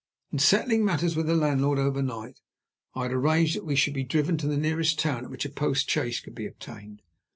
In 0.31 0.39
settling 0.39 0.83
matters 0.83 1.15
with 1.15 1.27
the 1.27 1.35
landlord 1.35 1.77
over 1.77 2.01
night, 2.01 2.41
I 2.95 3.03
had 3.03 3.13
arranged 3.13 3.55
that 3.55 3.65
we 3.67 3.75
should 3.75 3.93
be 3.93 4.03
driven 4.03 4.35
to 4.37 4.47
the 4.47 4.57
nearest 4.57 4.97
town 4.97 5.25
at 5.25 5.29
which 5.29 5.45
a 5.45 5.49
post 5.51 5.87
chaise 5.87 6.19
could 6.21 6.33
be 6.33 6.47
obtained. 6.47 7.03